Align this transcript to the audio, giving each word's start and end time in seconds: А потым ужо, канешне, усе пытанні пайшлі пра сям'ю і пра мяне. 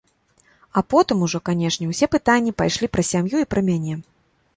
А 0.77 0.81
потым 0.93 1.17
ужо, 1.27 1.41
канешне, 1.49 1.89
усе 1.91 2.09
пытанні 2.15 2.53
пайшлі 2.63 2.89
пра 2.97 3.05
сям'ю 3.11 3.37
і 3.45 3.49
пра 3.53 3.65
мяне. 3.69 3.95